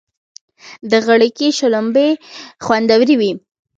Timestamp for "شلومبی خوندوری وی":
1.57-3.31